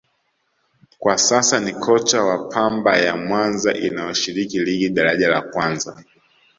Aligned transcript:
kwa 0.99 1.17
sasa 1.17 1.59
ni 1.59 1.73
kocha 1.73 2.23
wa 2.23 2.49
Pamba 2.49 2.97
ya 2.97 3.17
Mwanza 3.17 3.73
inayoshiriki 3.73 4.59
Ligi 4.59 4.89
Daraja 4.89 5.29
La 5.29 5.41
Kwanza 5.41 6.03